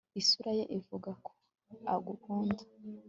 Isura 0.21 0.51
ye 0.57 0.63
ivuga 0.77 1.09
ko 1.25 1.31
agukunda 1.93 2.63